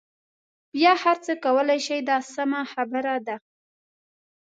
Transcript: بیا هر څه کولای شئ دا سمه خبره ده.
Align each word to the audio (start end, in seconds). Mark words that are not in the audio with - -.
بیا 0.73 0.93
هر 1.03 1.17
څه 1.25 1.31
کولای 1.43 1.79
شئ 1.87 1.99
دا 2.09 2.17
سمه 2.33 2.61
خبره 2.73 3.15
ده. 3.27 3.35